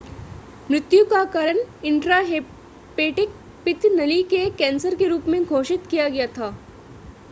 [0.69, 6.49] मृत्यु का कारण इंट्राहेपेटिक पित्त नली के कैंसर के रूप में घोषित किया गया था